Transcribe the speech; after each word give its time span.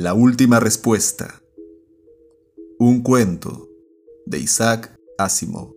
La 0.00 0.14
última 0.14 0.60
respuesta. 0.60 1.42
Un 2.78 3.02
cuento 3.02 3.68
de 4.26 4.38
Isaac 4.38 4.96
Asimov. 5.18 5.74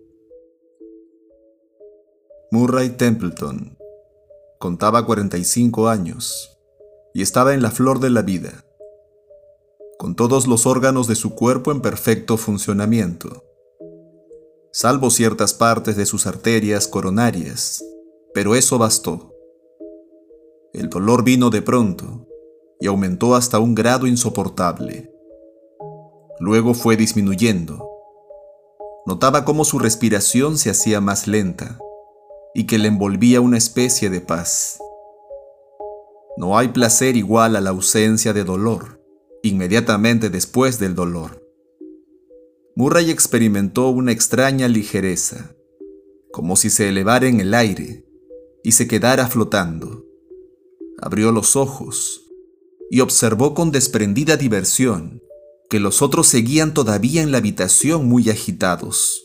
Murray 2.52 2.90
Templeton 2.90 3.80
contaba 4.60 5.08
45 5.08 5.90
años 5.90 6.56
y 7.16 7.24
estaba 7.24 7.56
en 7.56 7.64
la 7.64 7.72
flor 7.72 8.00
de 8.00 8.12
la 8.12 8.22
vida, 8.22 8.64
con 9.98 10.14
todos 10.16 10.46
los 10.46 10.68
órganos 10.68 11.08
de 11.08 11.16
su 11.16 11.34
cuerpo 11.34 11.72
en 11.72 11.82
perfecto 11.82 12.38
funcionamiento, 12.38 13.44
salvo 14.72 15.10
ciertas 15.10 15.56
partes 15.56 15.96
de 15.98 16.06
sus 16.06 16.28
arterias 16.28 16.88
coronarias, 16.88 17.84
pero 18.36 18.54
eso 18.54 18.78
bastó. 18.78 19.34
El 20.74 20.92
dolor 20.92 21.24
vino 21.24 21.50
de 21.50 21.64
pronto 21.64 22.28
y 22.82 22.88
aumentó 22.88 23.36
hasta 23.36 23.60
un 23.60 23.76
grado 23.76 24.08
insoportable. 24.08 25.14
Luego 26.40 26.74
fue 26.74 26.98
disminuyendo. 26.98 27.88
Notaba 29.06 29.46
cómo 29.46 29.64
su 29.64 29.78
respiración 29.78 30.58
se 30.58 30.72
hacía 30.72 31.00
más 31.00 31.28
lenta 31.28 31.78
y 32.56 32.66
que 32.66 32.80
le 32.80 32.88
envolvía 32.88 33.40
una 33.40 33.60
especie 33.60 34.10
de 34.10 34.20
paz. 34.20 34.80
No 36.38 36.58
hay 36.58 36.70
placer 36.70 37.16
igual 37.16 37.56
a 37.56 37.62
la 37.62 37.70
ausencia 37.70 38.34
de 38.34 38.44
dolor, 38.44 39.00
inmediatamente 39.44 40.32
después 40.32 40.80
del 40.80 40.96
dolor. 40.96 41.48
Murray 42.76 43.12
experimentó 43.12 43.90
una 43.90 44.12
extraña 44.12 44.68
ligereza, 44.68 45.56
como 46.32 46.56
si 46.56 46.72
se 46.72 46.90
elevara 46.90 47.28
en 47.28 47.42
el 47.42 47.54
aire 47.54 48.06
y 48.64 48.72
se 48.72 48.88
quedara 48.88 49.28
flotando. 49.28 50.04
Abrió 51.00 51.32
los 51.32 51.56
ojos 51.56 52.21
y 52.94 53.00
observó 53.00 53.54
con 53.54 53.72
desprendida 53.72 54.36
diversión 54.36 55.24
que 55.70 55.80
los 55.80 56.02
otros 56.02 56.28
seguían 56.28 56.74
todavía 56.74 57.22
en 57.22 57.32
la 57.32 57.38
habitación 57.38 58.10
muy 58.10 58.30
agitados. 58.30 59.24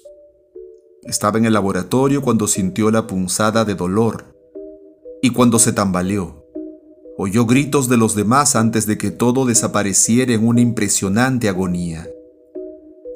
Estaba 1.03 1.39
en 1.39 1.47
el 1.47 1.53
laboratorio 1.53 2.23
cuando 2.23 2.47
sintió 2.47 2.93
la 2.93 3.09
punzada 3.09 3.65
de 3.65 3.75
dolor 3.75 4.37
y 5.21 5.31
cuando 5.31 5.59
se 5.59 5.73
tambaleó. 5.73 6.47
Oyó 7.19 7.45
gritos 7.45 7.89
de 7.89 7.97
los 7.97 8.15
demás 8.15 8.55
antes 8.55 8.87
de 8.87 8.99
que 8.99 9.11
todo 9.11 9.45
desapareciera 9.45 10.33
en 10.33 10.47
una 10.47 10.61
impresionante 10.61 11.49
agonía. 11.49 12.09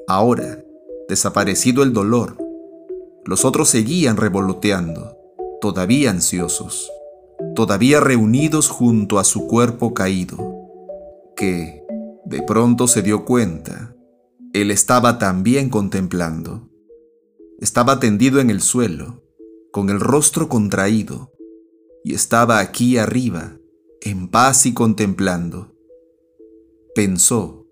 Ahora, 0.08 0.64
desaparecido 1.08 1.84
el 1.84 1.92
dolor, 1.92 2.36
los 3.24 3.44
otros 3.44 3.68
seguían 3.68 4.16
revoloteando, 4.16 5.16
todavía 5.60 6.10
ansiosos 6.10 6.90
todavía 7.54 8.00
reunidos 8.00 8.68
junto 8.68 9.18
a 9.18 9.24
su 9.24 9.46
cuerpo 9.46 9.94
caído, 9.94 10.36
que, 11.36 11.82
de 12.24 12.42
pronto 12.42 12.86
se 12.86 13.02
dio 13.02 13.24
cuenta, 13.24 13.94
él 14.52 14.70
estaba 14.70 15.18
también 15.18 15.68
contemplando. 15.68 16.68
Estaba 17.60 18.00
tendido 18.00 18.40
en 18.40 18.50
el 18.50 18.60
suelo, 18.60 19.22
con 19.70 19.90
el 19.90 20.00
rostro 20.00 20.48
contraído, 20.48 21.32
y 22.02 22.14
estaba 22.14 22.58
aquí 22.58 22.98
arriba, 22.98 23.58
en 24.00 24.28
paz 24.28 24.66
y 24.66 24.74
contemplando. 24.74 25.74
Pensó, 26.94 27.66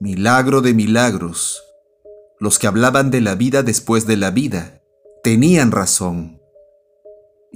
milagro 0.00 0.62
de 0.62 0.74
milagros, 0.74 1.62
los 2.38 2.58
que 2.58 2.66
hablaban 2.66 3.10
de 3.10 3.20
la 3.20 3.34
vida 3.34 3.62
después 3.62 4.06
de 4.06 4.16
la 4.16 4.30
vida 4.30 4.82
tenían 5.22 5.72
razón 5.72 6.35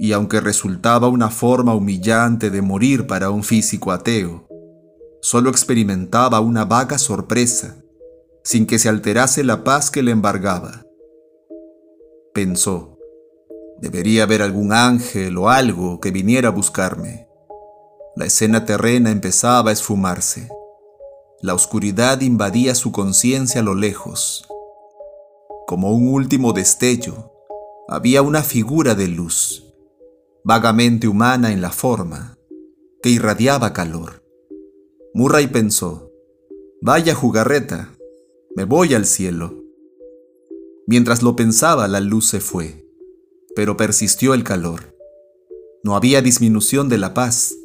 y 0.01 0.13
aunque 0.13 0.41
resultaba 0.41 1.09
una 1.09 1.29
forma 1.29 1.75
humillante 1.75 2.49
de 2.49 2.63
morir 2.63 3.05
para 3.05 3.29
un 3.29 3.43
físico 3.43 3.91
ateo, 3.91 4.47
solo 5.21 5.51
experimentaba 5.51 6.39
una 6.39 6.65
vaga 6.65 6.97
sorpresa, 6.97 7.77
sin 8.43 8.65
que 8.65 8.79
se 8.79 8.89
alterase 8.89 9.43
la 9.43 9.63
paz 9.63 9.91
que 9.91 10.01
le 10.01 10.09
embargaba. 10.09 10.81
Pensó, 12.33 12.97
debería 13.77 14.23
haber 14.23 14.41
algún 14.41 14.73
ángel 14.73 15.37
o 15.37 15.49
algo 15.49 15.99
que 15.99 16.09
viniera 16.09 16.47
a 16.47 16.51
buscarme. 16.51 17.27
La 18.15 18.25
escena 18.25 18.65
terrena 18.65 19.11
empezaba 19.11 19.69
a 19.69 19.73
esfumarse. 19.73 20.49
La 21.41 21.53
oscuridad 21.53 22.21
invadía 22.21 22.73
su 22.73 22.91
conciencia 22.91 23.61
a 23.61 23.63
lo 23.63 23.75
lejos. 23.75 24.47
Como 25.67 25.91
un 25.91 26.11
último 26.11 26.53
destello, 26.53 27.33
había 27.87 28.23
una 28.23 28.41
figura 28.41 28.95
de 28.95 29.07
luz 29.07 29.67
vagamente 30.43 31.07
humana 31.07 31.51
en 31.51 31.61
la 31.61 31.71
forma, 31.71 32.37
que 33.01 33.09
irradiaba 33.09 33.73
calor. 33.73 34.23
Murray 35.13 35.47
pensó, 35.47 36.11
vaya 36.81 37.13
jugarreta, 37.13 37.89
me 38.55 38.63
voy 38.63 38.93
al 38.93 39.05
cielo. 39.05 39.63
Mientras 40.87 41.21
lo 41.21 41.35
pensaba, 41.35 41.87
la 41.87 41.99
luz 41.99 42.27
se 42.27 42.39
fue, 42.39 42.87
pero 43.55 43.77
persistió 43.77 44.33
el 44.33 44.43
calor. 44.43 44.95
No 45.83 45.95
había 45.95 46.21
disminución 46.21 46.89
de 46.89 46.97
la 46.97 47.13
paz, 47.13 47.55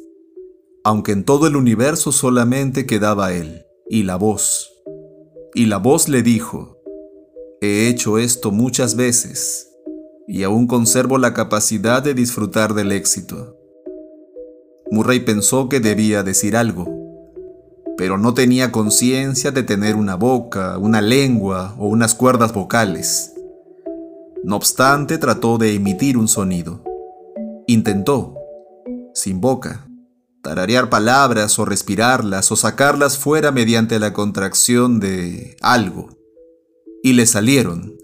aunque 0.83 1.11
en 1.11 1.23
todo 1.23 1.47
el 1.47 1.55
universo 1.55 2.11
solamente 2.11 2.85
quedaba 2.85 3.33
él 3.33 3.65
y 3.89 4.03
la 4.03 4.15
voz. 4.15 4.71
Y 5.53 5.65
la 5.65 5.77
voz 5.77 6.07
le 6.09 6.21
dijo, 6.21 6.77
he 7.61 7.87
hecho 7.87 8.17
esto 8.17 8.51
muchas 8.51 8.95
veces 8.95 9.66
y 10.27 10.43
aún 10.43 10.67
conservo 10.67 11.17
la 11.17 11.33
capacidad 11.33 12.03
de 12.03 12.13
disfrutar 12.13 12.73
del 12.73 12.91
éxito. 12.91 13.55
Murray 14.91 15.21
pensó 15.21 15.69
que 15.69 15.79
debía 15.79 16.21
decir 16.21 16.57
algo, 16.57 16.85
pero 17.97 18.17
no 18.17 18.33
tenía 18.33 18.71
conciencia 18.71 19.51
de 19.51 19.63
tener 19.63 19.95
una 19.95 20.15
boca, 20.15 20.77
una 20.77 21.01
lengua 21.01 21.75
o 21.79 21.87
unas 21.87 22.13
cuerdas 22.13 22.53
vocales. 22.53 23.33
No 24.43 24.57
obstante, 24.57 25.17
trató 25.17 25.57
de 25.57 25.73
emitir 25.73 26.17
un 26.17 26.27
sonido. 26.27 26.83
Intentó, 27.65 28.35
sin 29.13 29.41
boca, 29.41 29.87
tararear 30.43 30.89
palabras 30.89 31.57
o 31.57 31.65
respirarlas 31.65 32.51
o 32.51 32.55
sacarlas 32.55 33.17
fuera 33.17 33.51
mediante 33.51 33.99
la 33.99 34.13
contracción 34.13 34.99
de 34.99 35.57
algo. 35.61 36.09
Y 37.01 37.13
le 37.13 37.25
salieron, 37.25 37.97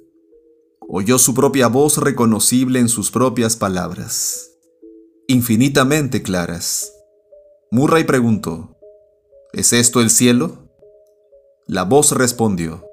oyó 0.95 1.17
su 1.17 1.33
propia 1.33 1.69
voz 1.69 1.97
reconocible 1.97 2.77
en 2.77 2.87
sus 2.87 3.09
propias 3.09 3.55
palabras, 3.55 4.51
infinitamente 5.27 6.21
claras. 6.21 6.93
Murray 7.71 8.03
preguntó, 8.03 8.77
¿Es 9.53 9.73
esto 9.73 10.01
el 10.01 10.11
cielo? 10.11 10.69
La 11.65 11.81
voz 11.83 12.11
respondió, 12.11 12.85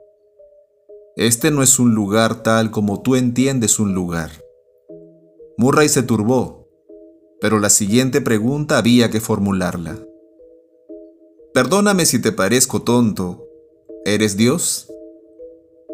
Este 1.14 1.50
no 1.50 1.62
es 1.62 1.78
un 1.78 1.94
lugar 1.94 2.42
tal 2.42 2.70
como 2.70 3.02
tú 3.02 3.16
entiendes 3.16 3.78
un 3.78 3.92
lugar. 3.92 4.30
Murray 5.58 5.90
se 5.90 6.02
turbó, 6.02 6.70
pero 7.38 7.58
la 7.58 7.68
siguiente 7.68 8.22
pregunta 8.22 8.78
había 8.78 9.10
que 9.10 9.20
formularla. 9.20 9.98
Perdóname 11.52 12.06
si 12.06 12.18
te 12.18 12.32
parezco 12.32 12.80
tonto, 12.80 13.46
¿eres 14.06 14.38
Dios? 14.38 14.89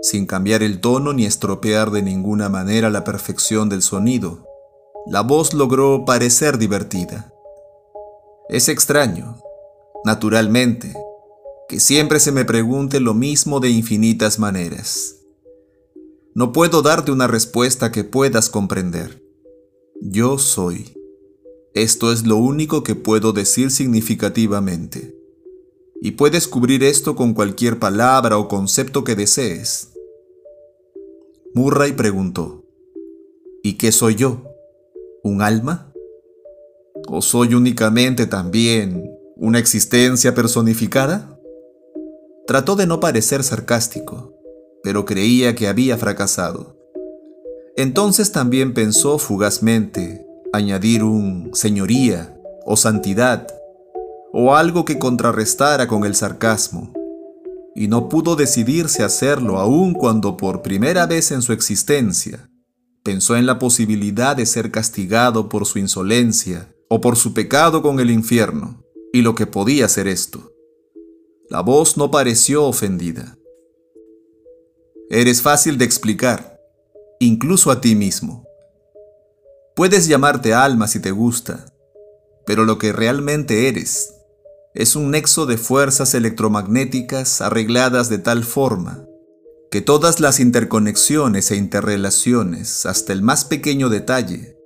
Sin 0.07 0.25
cambiar 0.27 0.63
el 0.63 0.81
tono 0.81 1.13
ni 1.13 1.27
estropear 1.27 1.91
de 1.91 2.01
ninguna 2.01 2.49
manera 2.49 2.91
la 2.91 3.03
perfección 3.03 3.69
del 3.69 3.83
sonido. 3.83 4.47
La 5.07 5.23
voz 5.23 5.53
logró 5.53 6.05
parecer 6.05 6.59
divertida. 6.59 7.33
Es 8.49 8.69
extraño, 8.69 9.39
naturalmente, 10.05 10.95
que 11.69 11.81
siempre 11.81 12.21
se 12.21 12.31
me 12.31 12.45
pregunte 12.45 13.01
lo 13.01 13.15
mismo 13.15 13.59
de 13.59 13.71
infinitas 13.71 14.39
maneras. 14.39 15.17
No 16.35 16.53
puedo 16.53 16.83
darte 16.83 17.11
una 17.11 17.27
respuesta 17.27 17.91
que 17.91 18.05
puedas 18.05 18.49
comprender. 18.49 19.25
Yo 20.01 20.39
soy. 20.39 20.97
Esto 21.75 22.13
es 22.13 22.25
lo 22.25 22.37
único 22.37 22.85
que 22.85 22.95
puedo 22.95 23.33
decir 23.33 23.73
significativamente. 23.73 25.17
Y 26.01 26.13
puedes 26.13 26.47
cubrir 26.47 26.85
esto 26.85 27.17
con 27.17 27.35
cualquier 27.35 27.81
palabra 27.81 28.39
o 28.39 28.47
concepto 28.47 29.03
que 29.03 29.17
desees. 29.17 29.96
Murray 31.57 31.93
preguntó, 31.93 32.67
¿Y 33.63 33.79
qué 33.79 33.91
soy 33.91 34.15
yo? 34.15 34.43
¿Un 35.23 35.41
alma? 35.41 35.91
¿O 37.09 37.23
soy 37.23 37.55
únicamente 37.55 38.27
también 38.27 39.11
una 39.37 39.59
existencia 39.59 40.35
personificada? 40.35 41.41
Trató 42.47 42.77
de 42.77 42.87
no 42.87 43.01
parecer 43.01 43.43
sarcástico, 43.43 44.35
pero 44.83 45.07
creía 45.07 45.55
que 45.55 45.67
había 45.67 45.97
fracasado. 45.97 46.77
Entonces 47.75 48.33
también 48.33 48.75
pensó 48.75 49.17
fugazmente 49.17 50.27
añadir 50.53 51.05
un 51.05 51.53
señoría 51.55 52.39
o 52.67 52.77
santidad 52.77 53.47
o 54.31 54.55
algo 54.57 54.85
que 54.85 54.99
contrarrestara 54.99 55.89
con 55.89 56.05
el 56.05 56.15
sarcasmo 56.15 56.93
y 57.77 57.89
no 57.89 58.09
pudo 58.09 58.37
decidirse 58.37 59.03
a 59.03 59.07
hacerlo 59.07 59.59
aun 59.59 59.93
cuando 59.93 60.39
por 60.39 60.63
primera 60.63 61.05
vez 61.05 61.31
en 61.31 61.43
su 61.43 61.53
existencia 61.53 62.51
pensó 63.05 63.37
en 63.37 63.45
la 63.45 63.59
posibilidad 63.59 64.35
de 64.35 64.47
ser 64.47 64.71
castigado 64.71 65.51
por 65.51 65.67
su 65.67 65.79
insolencia 65.79 66.75
o 66.89 67.03
por 67.03 67.17
su 67.17 67.35
pecado 67.35 67.83
con 67.83 68.01
el 68.01 68.11
infierno 68.11 68.83
y 69.13 69.21
lo 69.21 69.35
que 69.35 69.47
podía 69.47 69.89
ser 69.89 70.09
esto. 70.09 70.53
La 71.51 71.61
voz 71.61 71.97
no 71.97 72.11
pareció 72.11 72.65
ofendida. 72.65 73.37
Eres 75.11 75.43
fácil 75.43 75.79
de 75.79 75.85
explicar, 75.85 76.59
incluso 77.21 77.71
a 77.71 77.81
ti 77.81 77.95
mismo. 77.95 78.45
Puedes 79.77 80.09
llamarte 80.09 80.55
alma 80.55 80.89
si 80.89 80.99
te 80.99 81.11
gusta, 81.11 81.67
pero 82.47 82.65
lo 82.65 82.79
que 82.79 82.93
realmente 82.93 83.69
eres 83.69 84.16
es 84.77 84.95
un 84.95 85.11
nexo 85.11 85.47
de 85.47 85.57
fuerzas 85.57 86.15
electromagnéticas 86.15 87.41
arregladas 87.41 88.11
de 88.11 88.19
tal 88.19 88.45
forma 88.45 89.07
que 89.71 89.81
todas 89.81 90.21
las 90.21 90.39
interconexiones 90.39 91.51
e 91.51 91.57
interrelaciones, 91.57 92.87
hasta 92.87 93.13
el 93.13 93.23
más 93.23 93.45
pequeño 93.45 93.89
detalle, 93.89 94.57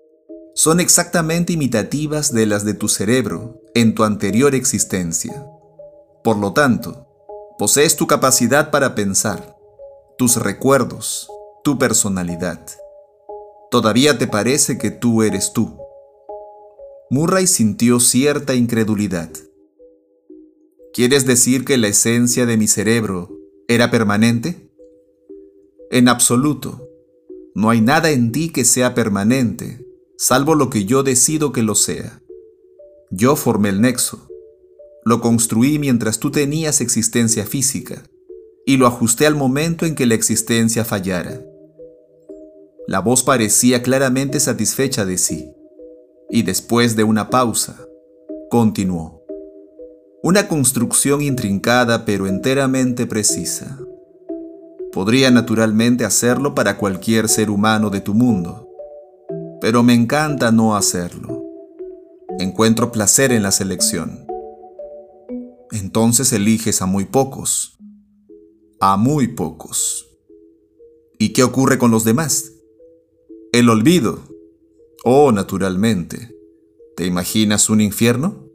son 0.55 0.81
exactamente 0.81 1.53
imitativas 1.53 2.33
de 2.33 2.47
las 2.47 2.65
de 2.65 2.75
tu 2.75 2.89
cerebro 2.89 3.63
en 3.75 3.95
tu 3.95 4.05
anterior 4.05 4.55
existencia. 4.55 5.47
Por 6.23 6.37
lo 6.37 6.53
tanto, 6.53 7.07
posees 7.59 7.97
tu 7.97 8.07
capacidad 8.07 8.71
para 8.71 8.95
pensar, 8.95 9.57
tus 10.19 10.37
recuerdos, 10.37 11.31
tu 11.63 11.79
personalidad. 11.79 12.61
Todavía 13.71 14.19
te 14.19 14.27
parece 14.27 14.77
que 14.77 14.91
tú 14.91 15.23
eres 15.23 15.53
tú. 15.53 15.79
Murray 17.11 17.47
sintió 17.47 18.01
cierta 18.01 18.55
incredulidad. 18.55 19.31
¿Quieres 20.93 21.25
decir 21.25 21.65
que 21.65 21.79
la 21.79 21.87
esencia 21.89 22.47
de 22.47 22.57
mi 22.57 22.67
cerebro 22.67 23.31
era 23.69 23.93
permanente? 23.93 24.71
En 25.91 26.09
absoluto. 26.09 26.89
No 27.55 27.71
hay 27.71 27.81
nada 27.81 28.11
en 28.11 28.33
ti 28.33 28.51
que 28.51 28.65
sea 28.65 28.95
permanente, 28.95 29.87
salvo 30.17 30.57
lo 30.57 30.69
que 30.69 30.85
yo 30.87 31.03
decido 31.05 31.53
que 31.53 31.63
lo 31.63 31.77
sea. 31.77 32.23
Yo 33.11 33.37
formé 33.37 33.69
el 33.69 33.81
nexo. 33.81 34.29
Lo 35.05 35.21
construí 35.21 35.79
mientras 35.79 36.19
tú 36.19 36.31
tenías 36.31 36.81
existencia 36.81 37.47
física 37.47 38.03
y 38.67 38.77
lo 38.77 38.87
ajusté 38.87 39.27
al 39.27 39.37
momento 39.37 39.87
en 39.87 39.95
que 39.95 40.07
la 40.07 40.15
existencia 40.15 40.85
fallara. 40.85 41.41
La 42.87 42.99
voz 42.99 43.23
parecía 43.23 43.83
claramente 43.83 44.41
satisfecha 44.41 45.05
de 45.05 45.19
sí, 45.19 45.53
y 46.29 46.43
después 46.43 46.97
de 46.97 47.05
una 47.05 47.31
pausa, 47.31 47.87
continuó. 48.51 49.20
Una 50.23 50.49
construcción 50.49 51.23
intrincada 51.23 52.05
pero 52.05 52.27
enteramente 52.27 53.07
precisa. 53.07 53.79
Podría 54.93 55.31
naturalmente 55.31 56.05
hacerlo 56.05 56.55
para 56.55 56.77
cualquier 56.77 57.27
ser 57.27 57.49
humano 57.49 57.89
de 57.89 58.03
tu 58.03 58.13
mundo, 58.13 58.69
pero 59.63 59.83
me 59.83 59.95
encanta 59.95 60.53
no 60.53 60.77
hacerlo. 60.77 61.43
Encuentro 62.39 62.93
placer 62.93 63.33
en 63.33 63.43
la 63.43 63.51
selección. 63.51 64.27
Entonces 65.73 66.33
eliges 66.35 66.83
a 66.83 66.87
muy 66.87 67.07
pocos, 67.07 67.79
a 68.79 68.99
muy 68.99 69.29
pocos. 69.29 70.07
¿Y 71.19 71.33
qué 71.33 71.45
ocurre 71.45 71.79
con 71.79 71.91
los 71.91 72.05
demás? 72.05 72.53
El 73.53 73.71
olvido. 73.71 74.19
Oh, 75.03 75.33
naturalmente. 75.33 76.37
¿Te 76.95 77.07
imaginas 77.07 77.71
un 77.71 77.81
infierno? 77.81 78.50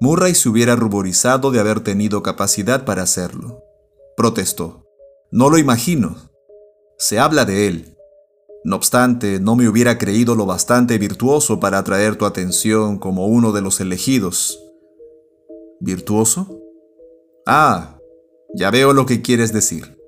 Murray 0.00 0.34
se 0.34 0.48
hubiera 0.48 0.76
ruborizado 0.76 1.50
de 1.50 1.60
haber 1.60 1.80
tenido 1.80 2.22
capacidad 2.22 2.86
para 2.86 3.02
hacerlo. 3.02 3.62
Protestó. 4.16 4.86
No 5.30 5.50
lo 5.50 5.58
imagino. 5.58 6.16
Se 6.96 7.18
habla 7.18 7.44
de 7.44 7.66
él. 7.66 7.96
No 8.64 8.76
obstante, 8.76 9.40
no 9.40 9.56
me 9.56 9.68
hubiera 9.68 9.98
creído 9.98 10.34
lo 10.34 10.46
bastante 10.46 10.96
virtuoso 10.96 11.60
para 11.60 11.78
atraer 11.78 12.16
tu 12.16 12.24
atención 12.24 12.98
como 12.98 13.26
uno 13.26 13.52
de 13.52 13.60
los 13.60 13.80
elegidos. 13.80 14.58
¿Virtuoso? 15.80 16.60
Ah, 17.46 17.98
ya 18.54 18.70
veo 18.70 18.94
lo 18.94 19.04
que 19.04 19.20
quieres 19.20 19.52
decir. 19.52 19.98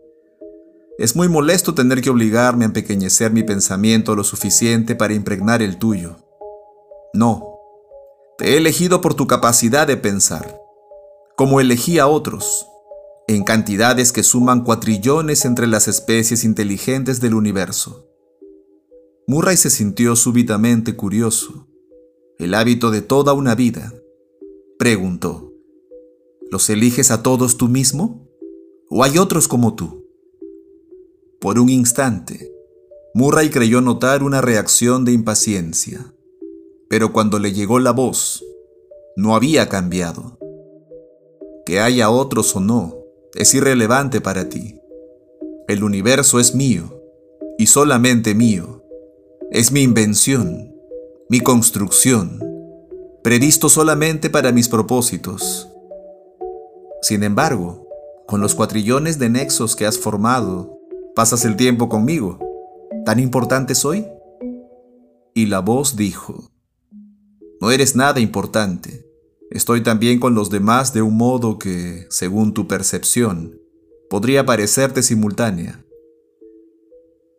Es 0.99 1.17
muy 1.17 1.29
molesto 1.29 1.75
tener 1.75 2.00
que 2.00 2.11
obligarme 2.11 2.65
a 2.65 2.69
empequeñecer 2.69 3.31
mi 3.31 3.43
pensamiento 3.43 4.15
lo 4.15 4.25
suficiente 4.25 4.94
para 4.94 5.15
impregnar 5.15 5.62
el 5.62 5.79
tuyo. 5.79 6.17
No, 7.15 7.52
te 8.38 8.50
he 8.50 8.56
elegido 8.56 9.00
por 9.00 9.14
tu 9.14 9.26
capacidad 9.26 9.87
de 9.87 9.96
pensar, 9.96 10.61
como 11.37 11.61
elegí 11.61 11.99
a 11.99 12.06
otros, 12.06 12.67
en 13.29 13.44
cantidades 13.44 14.12
que 14.12 14.23
suman 14.23 14.64
cuatrillones 14.64 15.44
entre 15.44 15.67
las 15.67 15.88
especies 15.88 16.44
inteligentes 16.44 17.20
del 17.20 17.34
universo. 17.34 18.08
Murray 19.26 19.56
se 19.56 19.70
sintió 19.70 20.17
súbitamente 20.17 20.96
curioso. 20.96 21.69
El 22.38 22.55
hábito 22.55 22.90
de 22.90 23.02
toda 23.02 23.32
una 23.34 23.55
vida. 23.55 23.94
Preguntó, 24.79 25.52
¿los 26.50 26.69
eliges 26.70 27.11
a 27.12 27.23
todos 27.23 27.56
tú 27.56 27.69
mismo? 27.69 28.29
¿O 28.90 29.05
hay 29.05 29.19
otros 29.19 29.46
como 29.46 29.75
tú? 29.75 30.05
Por 31.40 31.58
un 31.58 31.69
instante, 31.69 32.52
Murray 33.14 33.50
creyó 33.50 33.81
notar 33.81 34.23
una 34.23 34.40
reacción 34.40 35.05
de 35.05 35.12
impaciencia, 35.12 36.14
pero 36.93 37.11
cuando 37.11 37.39
le 37.39 37.55
llegó 37.55 37.79
la 37.79 37.93
voz, 37.93 38.44
no 39.17 39.35
había 39.35 39.71
cambiado. 39.71 40.39
Que 41.65 41.81
haya 41.81 42.11
otros 42.11 42.55
o 42.55 42.61
no, 42.61 42.99
es 43.35 43.55
irrelevante 43.55 44.21
para 44.21 44.50
ti. 44.50 44.79
El 45.69 45.85
universo 45.85 46.39
es 46.39 46.55
mío, 46.55 47.03
y 47.56 47.69
solamente 47.69 48.35
mío. 48.35 48.85
Es 49.50 49.73
mi 49.73 49.81
invención, 49.81 50.77
mi 51.31 51.41
construcción, 51.41 52.44
previsto 53.23 53.71
solamente 53.71 54.29
para 54.29 54.53
mis 54.53 54.69
propósitos. 54.69 55.71
Sin 57.00 57.23
embargo, 57.23 57.89
con 58.27 58.43
los 58.43 58.55
cuatrillones 58.55 59.19
de 59.19 59.31
nexos 59.31 59.77
que 59.77 59.87
has 59.87 59.99
formado, 59.99 60.79
pasas 61.15 61.47
el 61.47 61.56
tiempo 61.56 61.89
conmigo. 61.89 62.39
¿Tan 63.06 63.19
importante 63.19 63.75
soy? 63.75 64.06
Y 65.33 65.47
la 65.47 65.61
voz 65.61 65.97
dijo, 65.97 66.52
No 67.62 67.70
eres 67.70 67.94
nada 67.94 68.19
importante. 68.19 69.06
Estoy 69.49 69.85
también 69.85 70.19
con 70.19 70.35
los 70.35 70.50
demás 70.50 70.93
de 70.93 71.00
un 71.00 71.17
modo 71.17 71.61
que, 71.61 72.09
según 72.11 72.55
tu 72.55 72.67
percepción, 72.67 73.56
podría 74.11 74.44
parecerte 74.44 75.00
simultánea. 75.00 75.85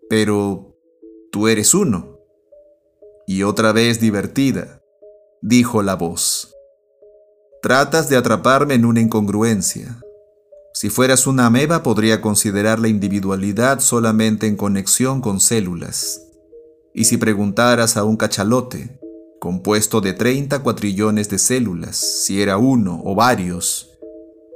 Pero 0.10 0.78
tú 1.30 1.50
eres 1.50 1.74
uno. 1.74 2.20
Y 3.28 3.44
otra 3.44 3.74
vez 3.74 4.00
divertida, 4.00 4.82
dijo 5.42 5.84
la 5.84 5.96
voz. 5.96 6.56
Tratas 7.62 8.08
de 8.08 8.16
atraparme 8.16 8.76
en 8.76 8.86
una 8.86 9.02
incongruencia, 9.02 10.00
si 10.74 10.90
fueras 10.90 11.28
una 11.28 11.48
ameba 11.48 11.84
podría 11.84 12.22
considerar 12.22 12.80
la 12.80 12.88
individualidad 12.88 13.82
solamente 13.82 14.48
en 14.48 14.56
conexión 14.56 15.20
con 15.20 15.42
células. 15.42 16.22
Y 16.94 17.04
si 17.04 17.18
preguntaras 17.18 17.98
a 17.98 18.06
un 18.06 18.16
cachalote, 18.16 19.03
compuesto 19.44 20.00
de 20.00 20.14
30 20.14 20.64
cuatrillones 20.64 21.28
de 21.28 21.38
células, 21.38 21.98
si 21.98 22.42
era 22.42 22.58
uno 22.58 23.02
o 23.04 23.14
varios, 23.14 23.92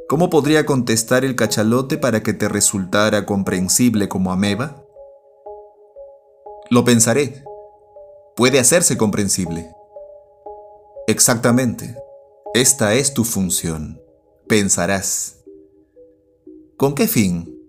¿cómo 0.08 0.30
podría 0.30 0.66
contestar 0.66 1.26
el 1.26 1.36
cachalote 1.36 1.98
para 1.98 2.24
que 2.24 2.32
te 2.32 2.48
resultara 2.48 3.26
comprensible 3.26 4.08
como 4.08 4.32
ameba? 4.32 4.82
Lo 6.70 6.86
pensaré. 6.86 7.44
Puede 8.38 8.60
hacerse 8.60 8.96
comprensible. 8.96 9.70
Exactamente. 11.08 11.98
Esta 12.54 12.94
es 12.94 13.14
tu 13.14 13.26
función. 13.26 14.02
Pensarás. 14.48 15.44
¿Con 16.78 16.96
qué 16.96 17.10
fin? 17.10 17.60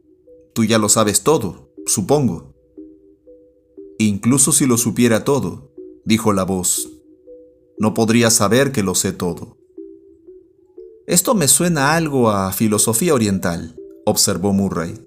Tú 0.53 0.63
ya 0.63 0.79
lo 0.79 0.89
sabes 0.89 1.25
todo, 1.25 1.73
supongo. 1.85 2.55
Incluso 3.99 4.53
si 4.53 4.67
lo 4.67 4.77
supiera 4.77 5.25
todo, 5.25 5.73
dijo 6.05 6.33
la 6.33 6.45
voz, 6.45 6.93
no 7.79 7.95
podría 7.95 8.31
saber 8.31 8.73
que 8.73 8.83
lo 8.83 8.95
sé 8.95 9.13
todo. 9.13 9.57
Esto 11.07 11.35
me 11.35 11.49
suena 11.49 11.95
algo 11.95 12.31
a 12.31 12.53
filosofía 12.53 13.15
oriental, 13.15 13.77
observó 14.05 14.53
Murray. 14.53 15.07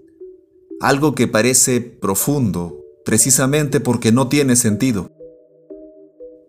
Algo 0.80 1.14
que 1.14 1.28
parece 1.28 1.80
profundo, 1.82 2.84
precisamente 3.06 3.80
porque 3.80 4.12
no 4.12 4.28
tiene 4.28 4.56
sentido. 4.56 5.12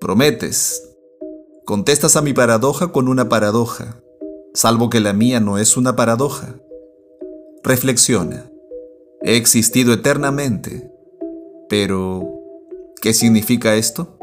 Prometes. 0.00 0.88
Contestas 1.66 2.16
a 2.16 2.22
mi 2.22 2.32
paradoja 2.32 2.92
con 2.92 3.08
una 3.08 3.28
paradoja, 3.28 4.02
salvo 4.54 4.90
que 4.90 5.00
la 5.00 5.12
mía 5.12 5.38
no 5.38 5.58
es 5.58 5.76
una 5.76 5.96
paradoja. 5.96 6.56
Reflexiona. 7.62 8.50
He 9.22 9.36
existido 9.36 9.92
eternamente. 9.92 10.90
Pero, 11.68 12.40
¿qué 13.00 13.14
significa 13.14 13.76
esto? 13.76 14.18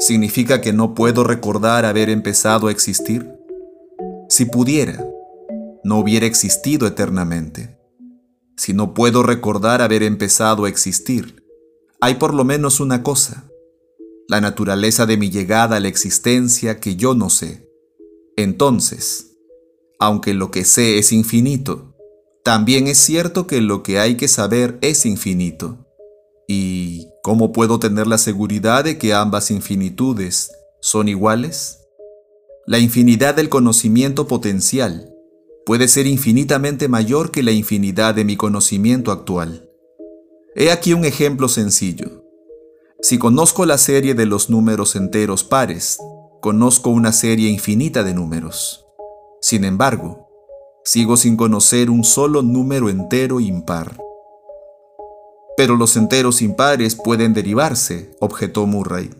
¿Significa 0.00 0.62
que 0.62 0.72
no 0.72 0.94
puedo 0.94 1.24
recordar 1.24 1.84
haber 1.84 2.08
empezado 2.08 2.68
a 2.68 2.70
existir? 2.70 3.28
Si 4.30 4.46
pudiera, 4.46 5.06
no 5.84 5.98
hubiera 5.98 6.24
existido 6.24 6.86
eternamente. 6.86 7.78
Si 8.56 8.72
no 8.72 8.94
puedo 8.94 9.22
recordar 9.22 9.82
haber 9.82 10.02
empezado 10.02 10.64
a 10.64 10.70
existir, 10.70 11.44
hay 12.00 12.14
por 12.14 12.32
lo 12.32 12.44
menos 12.44 12.80
una 12.80 13.02
cosa, 13.02 13.50
la 14.26 14.40
naturaleza 14.40 15.04
de 15.04 15.18
mi 15.18 15.28
llegada 15.28 15.76
a 15.76 15.80
la 15.80 15.88
existencia 15.88 16.80
que 16.80 16.96
yo 16.96 17.14
no 17.14 17.28
sé. 17.28 17.68
Entonces, 18.36 19.36
aunque 19.98 20.32
lo 20.32 20.50
que 20.50 20.64
sé 20.64 20.98
es 20.98 21.12
infinito, 21.12 21.94
también 22.42 22.86
es 22.86 22.96
cierto 22.96 23.46
que 23.46 23.60
lo 23.60 23.82
que 23.82 23.98
hay 23.98 24.16
que 24.16 24.28
saber 24.28 24.78
es 24.80 25.04
infinito. 25.04 25.86
¿Y 26.48 27.09
cómo 27.22 27.52
puedo 27.52 27.78
tener 27.78 28.06
la 28.06 28.18
seguridad 28.18 28.84
de 28.84 28.98
que 28.98 29.14
ambas 29.14 29.50
infinitudes 29.50 30.52
son 30.80 31.08
iguales? 31.08 31.78
La 32.66 32.78
infinidad 32.78 33.34
del 33.34 33.48
conocimiento 33.48 34.26
potencial 34.26 35.12
puede 35.66 35.88
ser 35.88 36.06
infinitamente 36.06 36.88
mayor 36.88 37.30
que 37.30 37.42
la 37.42 37.52
infinidad 37.52 38.14
de 38.14 38.24
mi 38.24 38.36
conocimiento 38.36 39.12
actual. 39.12 39.68
He 40.54 40.70
aquí 40.70 40.92
un 40.92 41.04
ejemplo 41.04 41.48
sencillo. 41.48 42.24
Si 43.02 43.18
conozco 43.18 43.64
la 43.66 43.78
serie 43.78 44.14
de 44.14 44.26
los 44.26 44.50
números 44.50 44.96
enteros 44.96 45.44
pares, 45.44 45.98
conozco 46.40 46.90
una 46.90 47.12
serie 47.12 47.48
infinita 47.48 48.02
de 48.02 48.14
números. 48.14 48.84
Sin 49.40 49.64
embargo, 49.64 50.28
sigo 50.84 51.16
sin 51.16 51.36
conocer 51.36 51.88
un 51.88 52.04
solo 52.04 52.42
número 52.42 52.90
entero 52.90 53.40
impar. 53.40 53.96
Pero 55.60 55.76
los 55.76 55.94
enteros 55.98 56.40
impares 56.40 56.94
pueden 56.94 57.34
derivarse, 57.34 58.16
objetó 58.18 58.64
Murray. 58.64 59.10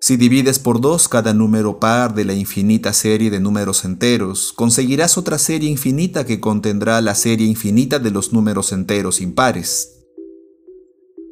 Si 0.00 0.16
divides 0.16 0.58
por 0.58 0.80
dos 0.80 1.06
cada 1.06 1.32
número 1.32 1.78
par 1.78 2.14
de 2.14 2.24
la 2.24 2.34
infinita 2.34 2.92
serie 2.92 3.30
de 3.30 3.38
números 3.38 3.84
enteros, 3.84 4.52
conseguirás 4.52 5.16
otra 5.16 5.38
serie 5.38 5.70
infinita 5.70 6.26
que 6.26 6.40
contendrá 6.40 7.00
la 7.00 7.14
serie 7.14 7.46
infinita 7.46 8.00
de 8.00 8.10
los 8.10 8.32
números 8.32 8.72
enteros 8.72 9.20
impares. 9.20 10.00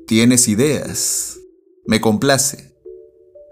Tienes 0.07 0.47
ideas. 0.47 1.41
Me 1.85 2.01
complace. 2.01 2.73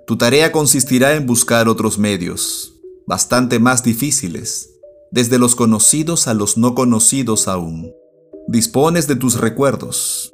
Tu 0.07 0.17
tarea 0.17 0.53
consistirá 0.53 1.17
en 1.17 1.27
buscar 1.27 1.69
otros 1.69 1.99
medios, 1.99 2.73
bastante 3.05 3.59
más 3.59 3.83
difíciles, 3.83 4.71
desde 5.11 5.41
los 5.41 5.57
conocidos 5.57 6.29
a 6.29 6.35
los 6.35 6.57
no 6.57 6.77
conocidos 6.77 7.49
aún. 7.49 7.91
Dispones 8.47 9.09
de 9.09 9.17
tus 9.17 9.41
recuerdos, 9.41 10.31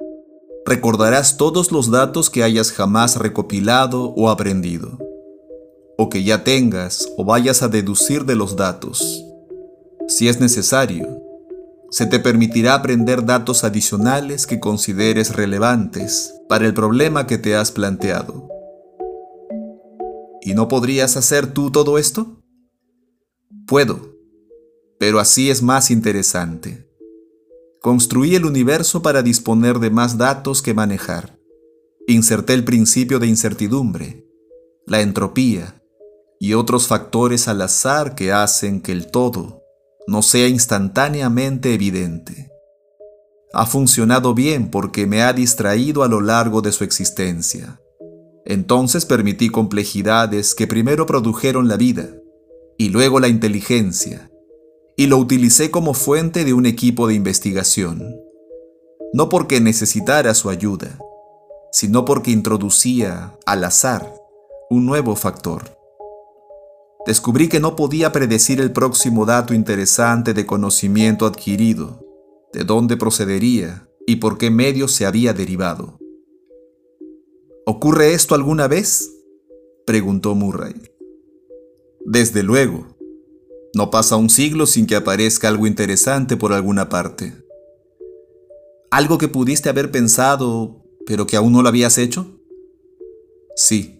recordarás 0.65 1.37
todos 1.37 1.71
los 1.71 1.91
datos 1.91 2.29
que 2.29 2.43
hayas 2.43 2.71
jamás 2.71 3.17
recopilado 3.17 4.13
o 4.15 4.29
aprendido, 4.29 4.97
o 5.97 6.09
que 6.09 6.23
ya 6.23 6.43
tengas 6.43 7.07
o 7.17 7.25
vayas 7.25 7.63
a 7.63 7.67
deducir 7.67 8.25
de 8.25 8.35
los 8.35 8.55
datos. 8.55 9.25
Si 10.07 10.27
es 10.27 10.39
necesario, 10.39 11.21
se 11.89 12.05
te 12.05 12.19
permitirá 12.19 12.73
aprender 12.75 13.25
datos 13.25 13.63
adicionales 13.63 14.47
que 14.47 14.59
consideres 14.59 15.35
relevantes 15.35 16.33
para 16.47 16.65
el 16.65 16.73
problema 16.73 17.27
que 17.27 17.37
te 17.37 17.55
has 17.55 17.71
planteado. 17.71 18.47
¿Y 20.41 20.53
no 20.53 20.67
podrías 20.67 21.17
hacer 21.17 21.53
tú 21.53 21.69
todo 21.71 21.97
esto? 21.97 22.41
Puedo, 23.67 24.15
pero 24.99 25.19
así 25.19 25.49
es 25.49 25.61
más 25.61 25.91
interesante. 25.91 26.90
Construí 27.81 28.35
el 28.35 28.45
universo 28.45 29.01
para 29.01 29.23
disponer 29.23 29.79
de 29.79 29.89
más 29.89 30.19
datos 30.19 30.61
que 30.61 30.75
manejar. 30.75 31.39
Inserté 32.05 32.53
el 32.53 32.63
principio 32.63 33.17
de 33.17 33.25
incertidumbre, 33.25 34.23
la 34.85 35.01
entropía 35.01 35.81
y 36.39 36.53
otros 36.53 36.87
factores 36.87 37.47
al 37.47 37.59
azar 37.59 38.13
que 38.13 38.31
hacen 38.31 38.81
que 38.81 38.91
el 38.91 39.09
todo 39.09 39.63
no 40.05 40.21
sea 40.21 40.47
instantáneamente 40.47 41.73
evidente. 41.73 42.51
Ha 43.51 43.65
funcionado 43.65 44.35
bien 44.35 44.69
porque 44.69 45.07
me 45.07 45.23
ha 45.23 45.33
distraído 45.33 46.03
a 46.03 46.07
lo 46.07 46.21
largo 46.21 46.61
de 46.61 46.71
su 46.71 46.83
existencia. 46.83 47.81
Entonces 48.45 49.07
permití 49.07 49.49
complejidades 49.49 50.53
que 50.53 50.67
primero 50.67 51.07
produjeron 51.07 51.67
la 51.67 51.77
vida 51.77 52.09
y 52.77 52.89
luego 52.89 53.19
la 53.19 53.27
inteligencia 53.27 54.30
y 54.95 55.07
lo 55.07 55.17
utilicé 55.17 55.71
como 55.71 55.93
fuente 55.93 56.45
de 56.45 56.53
un 56.53 56.65
equipo 56.65 57.07
de 57.07 57.13
investigación, 57.13 58.15
no 59.13 59.29
porque 59.29 59.59
necesitara 59.59 60.33
su 60.33 60.49
ayuda, 60.49 60.97
sino 61.71 62.05
porque 62.05 62.31
introducía, 62.31 63.37
al 63.45 63.63
azar, 63.63 64.13
un 64.69 64.85
nuevo 64.85 65.15
factor. 65.15 65.77
Descubrí 67.05 67.49
que 67.49 67.59
no 67.59 67.75
podía 67.75 68.11
predecir 68.11 68.59
el 68.61 68.71
próximo 68.71 69.25
dato 69.25 69.53
interesante 69.53 70.33
de 70.33 70.45
conocimiento 70.45 71.25
adquirido, 71.25 72.05
de 72.53 72.63
dónde 72.63 72.95
procedería 72.95 73.87
y 74.05 74.17
por 74.17 74.37
qué 74.37 74.51
medio 74.51 74.87
se 74.87 75.05
había 75.05 75.33
derivado. 75.33 75.97
¿Ocurre 77.65 78.13
esto 78.13 78.35
alguna 78.35 78.67
vez? 78.67 79.11
preguntó 79.85 80.35
Murray. 80.35 80.75
Desde 82.05 82.43
luego, 82.43 82.90
no 83.73 83.89
pasa 83.89 84.17
un 84.17 84.29
siglo 84.29 84.65
sin 84.65 84.85
que 84.85 84.95
aparezca 84.95 85.47
algo 85.47 85.65
interesante 85.65 86.35
por 86.35 86.51
alguna 86.51 86.89
parte. 86.89 87.33
¿Algo 88.89 89.17
que 89.17 89.29
pudiste 89.29 89.69
haber 89.69 89.91
pensado, 89.91 90.83
pero 91.05 91.25
que 91.25 91.37
aún 91.37 91.53
no 91.53 91.61
lo 91.61 91.69
habías 91.69 91.97
hecho? 91.97 92.41
Sí. 93.55 93.97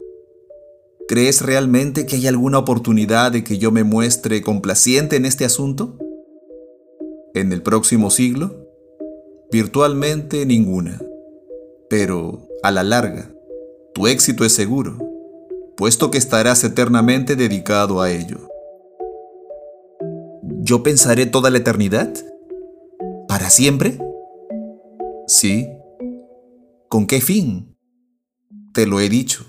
¿Crees 1.07 1.41
realmente 1.41 2.05
que 2.05 2.17
hay 2.17 2.27
alguna 2.27 2.59
oportunidad 2.59 3.31
de 3.31 3.43
que 3.43 3.57
yo 3.57 3.71
me 3.71 3.85
muestre 3.85 4.41
complaciente 4.41 5.15
en 5.15 5.25
este 5.25 5.45
asunto? 5.45 5.97
¿En 7.33 7.53
el 7.53 7.61
próximo 7.61 8.09
siglo? 8.09 8.67
Virtualmente 9.51 10.45
ninguna. 10.45 11.01
Pero, 11.89 12.47
a 12.63 12.71
la 12.71 12.83
larga, 12.83 13.33
tu 13.93 14.07
éxito 14.07 14.43
es 14.43 14.53
seguro, 14.53 14.97
puesto 15.77 16.11
que 16.11 16.17
estarás 16.17 16.63
eternamente 16.65 17.37
dedicado 17.37 18.01
a 18.01 18.11
ello. 18.11 18.50
¿Yo 20.63 20.83
pensaré 20.83 21.25
toda 21.25 21.49
la 21.49 21.57
eternidad? 21.57 22.13
¿Para 23.27 23.49
siempre? 23.49 23.97
Sí. 25.25 25.67
¿Con 26.87 27.07
qué 27.07 27.19
fin? 27.19 27.75
Te 28.71 28.85
lo 28.85 28.99
he 28.99 29.09
dicho, 29.09 29.43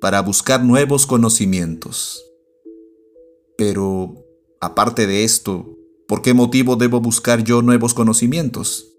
para 0.00 0.20
buscar 0.22 0.64
nuevos 0.64 1.06
conocimientos. 1.06 2.24
Pero, 3.56 4.26
aparte 4.60 5.06
de 5.06 5.22
esto, 5.22 5.78
¿por 6.08 6.22
qué 6.22 6.34
motivo 6.34 6.74
debo 6.74 7.00
buscar 7.00 7.44
yo 7.44 7.62
nuevos 7.62 7.94
conocimientos? 7.94 8.96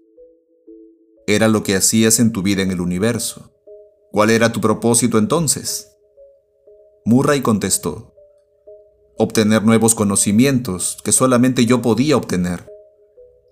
Era 1.26 1.48
lo 1.48 1.62
que 1.62 1.76
hacías 1.76 2.20
en 2.20 2.32
tu 2.32 2.40
vida 2.42 2.62
en 2.62 2.70
el 2.70 2.80
universo. 2.80 3.52
¿Cuál 4.12 4.30
era 4.30 4.50
tu 4.50 4.62
propósito 4.62 5.18
entonces? 5.18 5.94
Murray 7.04 7.42
contestó, 7.42 8.14
obtener 9.18 9.64
nuevos 9.64 9.96
conocimientos 9.96 10.96
que 11.02 11.12
solamente 11.12 11.66
yo 11.66 11.82
podía 11.82 12.16
obtener, 12.16 12.70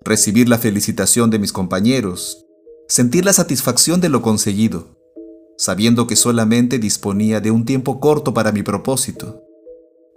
recibir 0.01 0.47
la 0.47 0.57
felicitación 0.57 1.29
de 1.29 1.39
mis 1.39 1.51
compañeros, 1.51 2.45
sentir 2.87 3.25
la 3.25 3.33
satisfacción 3.33 3.99
de 3.99 4.07
lo 4.07 4.21
conseguido, 4.21 4.97
sabiendo 5.57 6.07
que 6.07 6.15
solamente 6.15 6.79
disponía 6.79 7.41
de 7.41 7.51
un 7.51 7.65
tiempo 7.65 7.99
corto 7.99 8.33
para 8.33 8.53
mi 8.53 8.63
propósito. 8.63 9.43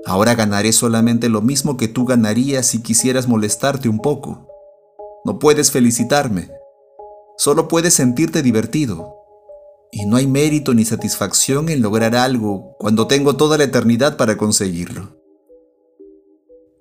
Ahora 0.07 0.37
ganaré 0.37 0.73
solamente 0.73 1.29
lo 1.29 1.43
mismo 1.43 1.77
que 1.77 1.89
tú 1.89 2.07
ganarías 2.07 2.67
si 2.67 2.81
quisieras 2.81 3.27
molestarte 3.27 3.89
un 3.89 3.99
poco. 3.99 4.47
No 5.25 5.41
puedes 5.41 5.73
felicitarme, 5.73 6.51
solo 7.37 7.67
puedes 7.67 7.95
sentirte 7.95 8.43
divertido. 8.43 9.17
Y 9.93 10.07
no 10.07 10.17
hay 10.17 10.29
mérito 10.29 10.73
ni 10.73 10.85
satisfacción 10.85 11.69
en 11.69 11.83
lograr 11.83 12.15
algo 12.15 12.77
cuando 12.79 13.09
tengo 13.09 13.35
toda 13.35 13.59
la 13.59 13.65
eternidad 13.65 14.17
para 14.17 14.37
conseguirlo. 14.37 15.20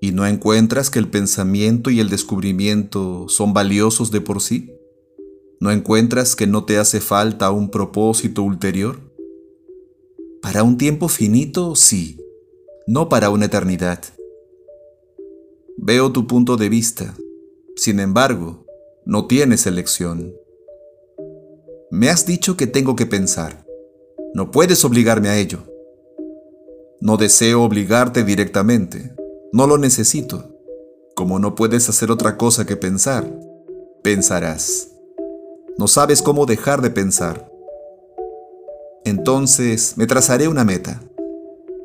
¿Y 0.01 0.11
no 0.11 0.25
encuentras 0.25 0.89
que 0.89 0.99
el 0.99 1.09
pensamiento 1.09 1.89
y 1.89 1.99
el 1.99 2.09
descubrimiento 2.09 3.27
son 3.27 3.53
valiosos 3.53 4.11
de 4.11 4.21
por 4.21 4.41
sí? 4.41 4.73
¿No 5.59 5.71
encuentras 5.71 6.37
que 6.37 6.47
no 6.47 6.63
te 6.63 6.77
hace 6.77 7.01
falta 7.01 7.51
un 7.51 7.69
propósito 7.69 8.43
ulterior? 8.43 8.99
Para 10.41 10.63
un 10.63 10.77
tiempo 10.77 11.09
finito, 11.09 11.75
sí, 11.75 12.17
no 12.87 13.09
para 13.09 13.29
una 13.29 13.45
eternidad. 13.45 13.99
Veo 15.75 16.13
tu 16.13 16.27
punto 16.27 16.55
de 16.55 16.69
vista, 16.69 17.13
sin 17.75 17.99
embargo, 17.99 18.65
no 19.05 19.27
tienes 19.27 19.67
elección. 19.67 20.33
Me 21.91 22.09
has 22.09 22.25
dicho 22.25 22.55
que 22.55 22.67
tengo 22.67 22.95
que 22.95 23.05
pensar. 23.05 23.65
No 24.33 24.51
puedes 24.51 24.85
obligarme 24.85 25.27
a 25.27 25.37
ello. 25.37 25.59
No 27.01 27.17
deseo 27.17 27.63
obligarte 27.63 28.23
directamente, 28.23 29.13
no 29.51 29.67
lo 29.67 29.77
necesito. 29.77 30.55
Como 31.15 31.39
no 31.39 31.55
puedes 31.55 31.89
hacer 31.89 32.11
otra 32.11 32.37
cosa 32.37 32.65
que 32.65 32.77
pensar, 32.77 33.29
pensarás. 34.03 34.91
No 35.77 35.87
sabes 35.87 36.21
cómo 36.21 36.45
dejar 36.45 36.81
de 36.81 36.91
pensar. 36.91 37.51
Entonces 39.05 39.97
me 39.97 40.05
trazaré 40.07 40.47
una 40.47 40.63
meta. 40.63 41.01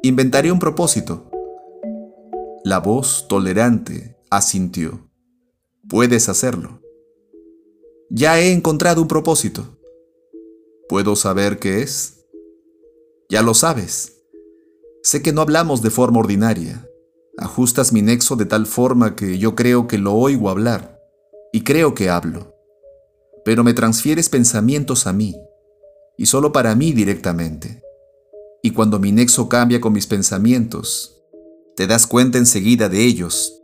Inventaré 0.02 0.52
un 0.52 0.59
propósito. 0.59 1.30
La 2.64 2.78
voz 2.78 3.26
tolerante 3.28 4.16
asintió. 4.30 5.09
Puedes 5.88 6.28
hacerlo. 6.28 6.80
Ya 8.11 8.38
he 8.40 8.52
encontrado 8.52 9.02
un 9.02 9.09
propósito. 9.09 9.78
¿Puedo 10.88 11.16
saber 11.16 11.59
qué 11.59 11.83
es? 11.83 12.26
Ya 13.30 13.42
lo 13.42 13.54
sabes. 13.54 14.23
Sé 15.02 15.23
que 15.23 15.33
no 15.33 15.40
hablamos 15.40 15.83
de 15.83 15.90
forma 15.90 16.21
ordinaria 16.21 16.88
Ajustas 17.37 17.93
mi 17.93 18.00
nexo 18.00 18.37
de 18.37 18.47
tal 18.47 18.67
forma 18.67 19.17
que 19.17 19.38
yo 19.38 19.55
creo 19.55 19.88
que 19.88 19.99
lo 19.99 20.14
oigo 20.14 20.50
hablar 20.50 21.00
y 21.53 21.62
creo 21.62 21.95
que 21.95 22.09
hablo. 22.09 22.55
Pero 23.45 23.64
me 23.64 23.75
transfieres 23.75 24.29
pensamientos 24.29 25.07
a 25.07 25.12
mí 25.12 25.37
y 26.17 26.26
solo 26.26 26.53
para 26.53 26.75
mí 26.75 26.93
directamente. 26.93 27.83
Y 28.62 28.71
cuando 28.71 28.99
mi 28.99 29.12
nexo 29.12 29.49
cambia 29.49 29.81
con 29.81 29.93
mis 29.93 30.07
pensamientos, 30.07 31.23
te 31.76 31.87
das 31.87 32.07
cuenta 32.07 32.38
enseguida 32.38 32.88
de 32.88 33.05
ellos 33.05 33.61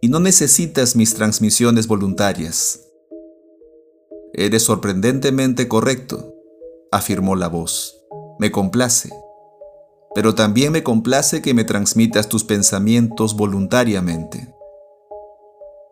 y 0.00 0.08
no 0.08 0.18
necesitas 0.18 0.96
mis 0.96 1.14
transmisiones 1.14 1.86
voluntarias. 1.86 2.80
Eres 4.32 4.62
sorprendentemente 4.62 5.68
correcto, 5.68 6.34
afirmó 6.90 7.36
la 7.36 7.48
voz. 7.48 7.98
Me 8.38 8.50
complace 8.50 9.10
pero 10.14 10.34
también 10.34 10.72
me 10.72 10.82
complace 10.82 11.42
que 11.42 11.54
me 11.54 11.64
transmitas 11.64 12.28
tus 12.28 12.44
pensamientos 12.44 13.36
voluntariamente. 13.36 14.54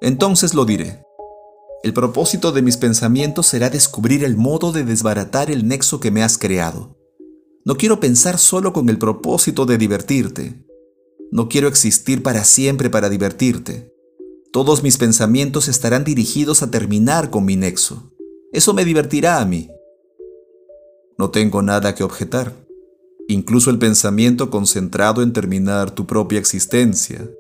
Entonces 0.00 0.54
lo 0.54 0.64
diré. 0.64 1.02
El 1.82 1.94
propósito 1.94 2.52
de 2.52 2.60
mis 2.60 2.76
pensamientos 2.76 3.46
será 3.46 3.70
descubrir 3.70 4.24
el 4.24 4.36
modo 4.36 4.72
de 4.72 4.84
desbaratar 4.84 5.50
el 5.50 5.66
nexo 5.66 6.00
que 6.00 6.10
me 6.10 6.22
has 6.22 6.36
creado. 6.36 6.96
No 7.64 7.76
quiero 7.76 8.00
pensar 8.00 8.38
solo 8.38 8.72
con 8.72 8.88
el 8.88 8.98
propósito 8.98 9.64
de 9.64 9.78
divertirte. 9.78 10.66
No 11.30 11.48
quiero 11.48 11.68
existir 11.68 12.22
para 12.22 12.44
siempre 12.44 12.90
para 12.90 13.08
divertirte. 13.08 13.94
Todos 14.52 14.82
mis 14.82 14.98
pensamientos 14.98 15.68
estarán 15.68 16.04
dirigidos 16.04 16.62
a 16.62 16.70
terminar 16.70 17.30
con 17.30 17.44
mi 17.44 17.56
nexo. 17.56 18.12
Eso 18.52 18.74
me 18.74 18.84
divertirá 18.84 19.40
a 19.40 19.44
mí. 19.44 19.70
No 21.16 21.30
tengo 21.30 21.62
nada 21.62 21.94
que 21.94 22.02
objetar. 22.02 22.54
Incluso 23.30 23.70
el 23.70 23.78
pensamiento 23.78 24.50
concentrado 24.50 25.22
en 25.22 25.32
terminar 25.32 25.92
tu 25.92 26.04
propia 26.04 26.40
existencia 26.40 27.30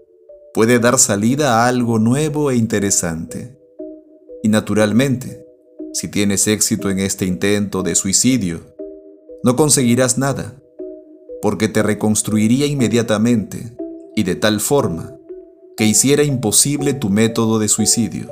puede 0.54 0.78
dar 0.78 1.00
salida 1.00 1.64
a 1.64 1.66
algo 1.66 1.98
nuevo 1.98 2.52
e 2.52 2.56
interesante. 2.56 3.58
Y 4.44 4.50
naturalmente, 4.50 5.44
si 5.92 6.06
tienes 6.06 6.46
éxito 6.46 6.90
en 6.90 7.00
este 7.00 7.26
intento 7.26 7.82
de 7.82 7.96
suicidio, 7.96 8.60
no 9.42 9.56
conseguirás 9.56 10.16
nada, 10.16 10.62
porque 11.42 11.66
te 11.66 11.82
reconstruiría 11.82 12.66
inmediatamente 12.66 13.76
y 14.14 14.22
de 14.22 14.36
tal 14.36 14.60
forma 14.60 15.16
que 15.76 15.86
hiciera 15.86 16.22
imposible 16.22 16.94
tu 16.94 17.10
método 17.10 17.58
de 17.58 17.66
suicidio. 17.66 18.30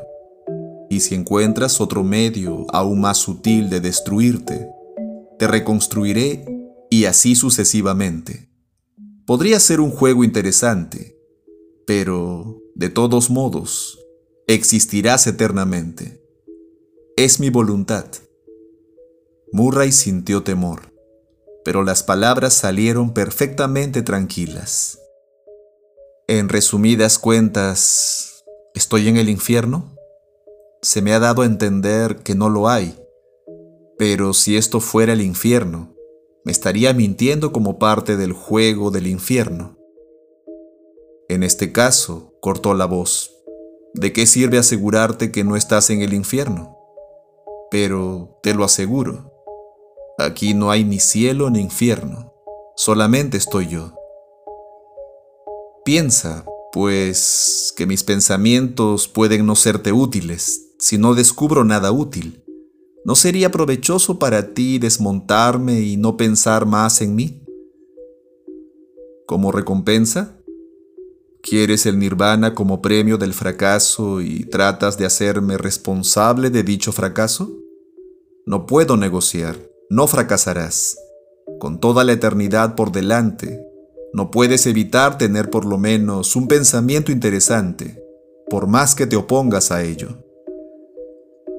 Y 0.89 1.01
si 1.01 1.17
encuentras 1.17 1.81
otro 1.81 2.05
medio 2.05 2.67
aún 2.73 3.01
más 3.01 3.19
sutil 3.19 3.69
de 3.69 3.81
destruirte, 3.81 4.69
te 5.41 5.49
reconstruiré 5.49 6.58
y 6.99 7.05
así 7.05 7.37
sucesivamente. 7.37 8.49
Podría 9.25 9.61
ser 9.61 9.81
un 9.81 9.93
juego 9.93 10.25
interesante, 10.25 11.17
pero, 11.87 12.61
de 12.75 12.89
todos 12.91 13.31
modos, 13.31 14.01
existirás 14.49 15.29
eternamente. 15.29 16.21
Es 17.17 17.39
mi 17.39 17.51
voluntad. 17.51 18.07
Murray 19.53 19.93
sintió 19.93 20.43
temor, 20.43 20.93
pero 21.65 21.85
las 21.85 22.03
palabras 22.03 22.55
salieron 22.55 23.15
perfectamente 23.15 24.03
tranquilas. 24.03 24.99
En 26.27 26.49
resumidas 26.49 27.21
cuentas, 27.21 28.45
¿estoy 28.75 29.07
en 29.07 29.19
el 29.19 29.29
infierno? 29.29 29.95
Se 30.83 31.01
me 31.01 31.13
ha 31.13 31.21
dado 31.21 31.43
a 31.43 31.47
entender 31.47 32.25
que 32.25 32.35
no 32.35 32.49
lo 32.49 32.69
hay, 32.69 32.99
pero 33.99 34.35
si 34.35 34.57
esto 34.57 34.81
fuera 34.81 35.13
el 35.13 35.21
infierno, 35.21 35.95
me 36.49 36.53
estaría 36.53 36.95
mintiendo 36.95 37.53
como 37.53 37.79
parte 37.79 38.17
del 38.17 38.33
juego 38.33 38.91
del 38.91 39.07
infierno. 39.07 39.77
En 41.29 41.43
este 41.43 41.73
caso, 41.73 42.39
cortó 42.41 42.73
la 42.73 42.87
voz, 42.87 43.37
¿de 43.93 44.15
qué 44.15 44.25
sirve 44.25 44.57
asegurarte 44.57 45.31
que 45.31 45.45
no 45.45 45.57
estás 45.57 45.91
en 45.91 46.01
el 46.01 46.15
infierno? 46.15 46.75
Pero 47.71 48.41
te 48.43 48.55
lo 48.55 48.65
aseguro, 48.65 49.31
aquí 50.17 50.55
no 50.55 50.71
hay 50.71 50.85
ni 50.85 51.01
cielo 51.01 51.51
ni 51.51 51.61
infierno, 51.61 52.33
solamente 52.77 53.37
estoy 53.37 53.67
yo. 53.67 53.93
Piensa, 55.85 56.47
pues, 56.73 57.75
que 57.77 57.85
mis 57.85 58.05
pensamientos 58.05 59.07
pueden 59.07 59.45
no 59.45 59.55
serte 59.55 59.93
útiles 59.93 60.63
si 60.79 60.97
no 60.97 61.15
descubro 61.15 61.63
nada 61.67 61.93
útil. 61.93 62.43
¿No 63.09 63.15
sería 63.15 63.51
provechoso 63.51 64.19
para 64.19 64.53
ti 64.53 64.79
desmontarme 64.79 65.81
y 65.81 65.97
no 65.97 66.19
pensar 66.19 66.67
más 66.67 67.01
en 67.01 67.15
mí? 67.15 67.43
¿Como 69.27 69.51
recompensa? 69.51 70.37
¿Quieres 71.43 71.87
el 71.87 71.99
nirvana 71.99 72.55
como 72.55 72.83
premio 72.83 73.17
del 73.17 73.33
fracaso 73.33 74.21
y 74.21 74.45
tratas 74.45 74.99
de 74.99 75.07
hacerme 75.07 75.57
responsable 75.57 76.51
de 76.51 76.63
dicho 76.63 76.93
fracaso? 76.93 77.51
No 78.45 78.67
puedo 78.67 78.99
negociar, 78.99 79.57
no 79.89 80.07
fracasarás. 80.07 80.99
Con 81.61 81.81
toda 81.81 82.05
la 82.05 82.13
eternidad 82.13 82.75
por 82.75 82.93
delante, 82.93 83.59
no 84.13 84.31
puedes 84.31 84.67
evitar 84.67 85.17
tener 85.17 85.49
por 85.49 85.65
lo 85.65 85.79
menos 85.79 86.37
un 86.37 86.47
pensamiento 86.47 87.11
interesante, 87.11 88.05
por 88.51 88.67
más 88.67 88.95
que 88.95 89.07
te 89.07 89.17
opongas 89.17 89.73
a 89.73 89.83
ello. 89.83 90.28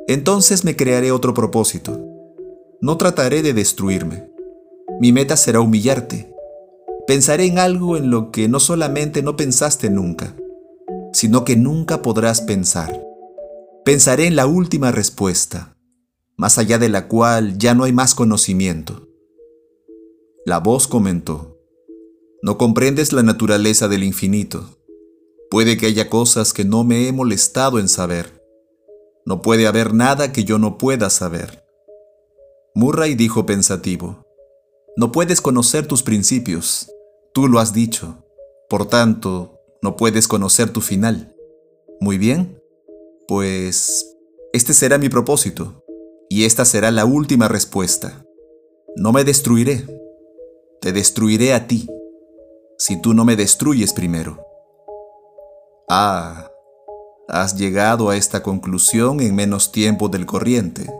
Entonces 0.09 0.65
me 0.65 0.75
crearé 0.75 1.11
otro 1.11 1.35
propósito. 1.35 2.03
No 2.81 2.97
trataré 2.97 3.43
de 3.43 3.53
destruirme. 3.53 4.27
Mi 4.99 5.11
meta 5.11 5.37
será 5.37 5.61
humillarte. 5.61 6.33
Pensaré 7.05 7.45
en 7.45 7.59
algo 7.59 7.95
en 7.95 8.09
lo 8.09 8.31
que 8.31 8.47
no 8.47 8.59
solamente 8.59 9.21
no 9.21 9.35
pensaste 9.35 9.91
nunca, 9.91 10.35
sino 11.13 11.45
que 11.45 11.55
nunca 11.55 12.01
podrás 12.01 12.41
pensar. 12.41 13.05
Pensaré 13.85 14.25
en 14.25 14.35
la 14.35 14.47
última 14.47 14.91
respuesta, 14.91 15.77
más 16.37 16.57
allá 16.57 16.79
de 16.79 16.89
la 16.89 17.07
cual 17.07 17.59
ya 17.59 17.75
no 17.75 17.83
hay 17.83 17.93
más 17.93 18.15
conocimiento. 18.15 19.07
La 20.43 20.57
voz 20.57 20.87
comentó, 20.87 21.55
no 22.41 22.57
comprendes 22.57 23.13
la 23.13 23.21
naturaleza 23.21 23.87
del 23.87 24.03
infinito. 24.03 24.75
Puede 25.51 25.77
que 25.77 25.85
haya 25.85 26.09
cosas 26.09 26.51
que 26.51 26.65
no 26.65 26.83
me 26.83 27.07
he 27.07 27.11
molestado 27.11 27.77
en 27.77 27.87
saber 27.87 28.38
no 29.25 29.41
puede 29.41 29.67
haber 29.67 29.93
nada 29.93 30.31
que 30.31 30.43
yo 30.43 30.57
no 30.57 30.77
pueda 30.77 31.09
saber. 31.09 31.63
Murray 32.73 33.15
dijo 33.15 33.45
pensativo, 33.45 34.25
No 34.95 35.11
puedes 35.11 35.41
conocer 35.41 35.87
tus 35.87 36.03
principios, 36.03 36.91
tú 37.33 37.47
lo 37.47 37.59
has 37.59 37.73
dicho, 37.73 38.25
por 38.69 38.87
tanto, 38.87 39.59
no 39.81 39.95
puedes 39.95 40.27
conocer 40.27 40.71
tu 40.71 40.81
final. 40.81 41.35
Muy 41.99 42.17
bien, 42.17 42.61
pues 43.27 44.15
este 44.53 44.73
será 44.73 44.97
mi 44.97 45.09
propósito, 45.09 45.83
y 46.29 46.45
esta 46.45 46.65
será 46.65 46.91
la 46.91 47.05
última 47.05 47.47
respuesta. 47.47 48.25
No 48.95 49.11
me 49.11 49.23
destruiré, 49.23 49.85
te 50.81 50.91
destruiré 50.91 51.53
a 51.53 51.67
ti, 51.67 51.87
si 52.77 53.01
tú 53.01 53.13
no 53.13 53.25
me 53.25 53.35
destruyes 53.35 53.93
primero. 53.93 54.45
Ah, 55.89 56.48
Has 57.31 57.55
llegado 57.55 58.09
a 58.09 58.17
esta 58.17 58.41
conclusión 58.41 59.19
en 59.19 59.35
menos 59.35 59.71
tiempo 59.71 60.09
del 60.09 60.25
corriente. 60.25 60.91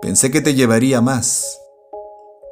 Pensé 0.00 0.30
que 0.30 0.40
te 0.40 0.54
llevaría 0.54 1.00
más. 1.00 1.58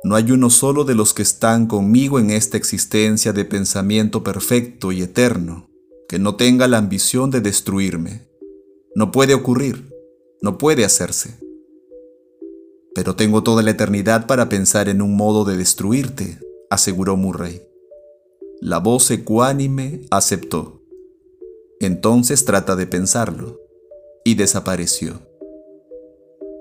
No 0.03 0.17
hay 0.17 0.33
uno 0.33 0.51
solo 0.51 0.83
de 0.83 0.97
los 0.97 1.15
que 1.15 1.23
están 1.23 1.69
conmigo 1.69 2.19
en 2.19 2.31
esta 2.31 2.57
existencia 2.57 3.33
de 3.33 3.45
pensamiento 3.45 4.25
perfecto 4.25 4.91
y 4.91 5.03
eterno 5.03 5.71
que 6.09 6.19
no 6.19 6.35
tenga 6.35 6.67
la 6.67 6.79
ambición 6.79 7.31
de 7.31 7.41
destruirme. 7.41 8.29
No 8.97 9.13
puede 9.13 9.35
ocurrir, 9.35 9.95
no 10.43 10.59
puede 10.59 10.85
hacerse. 10.85 11.39
Pero 12.97 13.15
tengo 13.15 13.45
toda 13.45 13.63
la 13.63 13.71
eternidad 13.71 14.27
para 14.27 14.49
pensar 14.49 14.89
en 14.89 15.03
un 15.03 15.17
modo 15.17 15.45
de 15.45 15.57
destruirte, 15.57 16.41
aseguró 16.69 17.17
Murray. 17.17 17.63
La 18.61 18.79
voz 18.79 19.09
ecuánime 19.13 20.01
aceptó. 20.11 20.82
Entonces 21.87 22.45
trata 22.45 22.77
de 22.77 22.87
pensarlo. 22.87 23.61
Y 24.25 24.37
desapareció. 24.37 25.21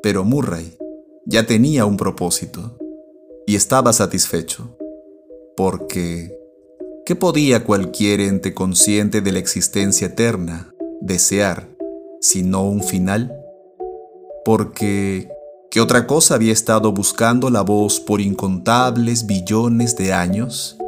Pero 0.01 0.23
Murray 0.23 0.75
ya 1.27 1.45
tenía 1.45 1.85
un 1.85 1.95
propósito 1.95 2.75
y 3.45 3.55
estaba 3.55 3.93
satisfecho. 3.93 4.75
Porque, 5.55 6.35
¿qué 7.05 7.15
podía 7.15 7.63
cualquier 7.63 8.19
ente 8.19 8.55
consciente 8.55 9.21
de 9.21 9.31
la 9.31 9.37
existencia 9.37 10.07
eterna 10.07 10.73
desear 11.01 11.69
sino 12.19 12.63
un 12.63 12.83
final? 12.83 13.31
Porque, 14.43 15.29
¿qué 15.69 15.81
otra 15.81 16.07
cosa 16.07 16.33
había 16.33 16.53
estado 16.53 16.91
buscando 16.93 17.51
la 17.51 17.61
voz 17.61 17.99
por 17.99 18.21
incontables 18.21 19.27
billones 19.27 19.95
de 19.95 20.13
años? 20.13 20.80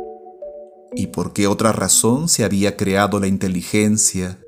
¿Y 0.96 1.08
por 1.08 1.34
qué 1.34 1.48
otra 1.48 1.72
razón 1.72 2.30
se 2.30 2.44
había 2.44 2.78
creado 2.78 3.20
la 3.20 3.28
inteligencia 3.28 4.40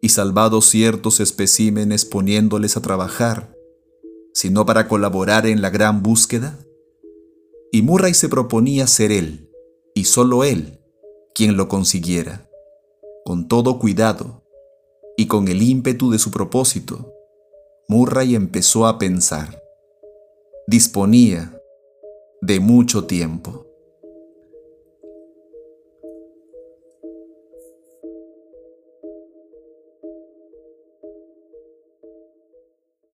y 0.00 0.10
salvado 0.10 0.60
ciertos 0.60 1.20
especímenes 1.20 2.04
poniéndoles 2.04 2.76
a 2.76 2.82
trabajar, 2.82 3.56
sino 4.34 4.66
para 4.66 4.86
colaborar 4.86 5.46
en 5.46 5.62
la 5.62 5.70
gran 5.70 6.02
búsqueda? 6.02 6.58
Y 7.72 7.82
Murray 7.82 8.14
se 8.14 8.28
proponía 8.28 8.86
ser 8.86 9.12
él, 9.12 9.50
y 9.94 10.04
solo 10.04 10.44
él, 10.44 10.80
quien 11.34 11.56
lo 11.56 11.68
consiguiera. 11.68 12.48
Con 13.24 13.48
todo 13.48 13.78
cuidado 13.78 14.44
y 15.16 15.26
con 15.26 15.48
el 15.48 15.62
ímpetu 15.62 16.10
de 16.10 16.18
su 16.18 16.30
propósito, 16.30 17.12
Murray 17.88 18.34
empezó 18.34 18.86
a 18.86 18.98
pensar. 18.98 19.62
Disponía 20.66 21.58
de 22.42 22.60
mucho 22.60 23.04
tiempo. 23.04 23.63